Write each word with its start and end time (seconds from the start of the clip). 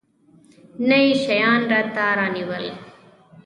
نه 0.87 0.97
يې 1.03 1.11
شيان 1.23 1.59
راته 1.71 2.05
رانيول. 2.17 2.65